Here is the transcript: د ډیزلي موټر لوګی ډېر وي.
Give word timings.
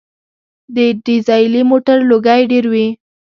د 0.75 0.77
ډیزلي 1.05 1.61
موټر 1.69 1.97
لوګی 2.09 2.41
ډېر 2.51 2.65
وي. 2.73 2.87